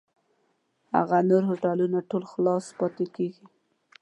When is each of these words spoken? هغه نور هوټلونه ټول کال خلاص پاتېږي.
هغه 0.95 1.17
نور 1.29 1.43
هوټلونه 1.49 1.97
ټول 2.09 2.23
کال 2.25 2.29
خلاص 2.31 2.65
پاتېږي. 2.79 3.45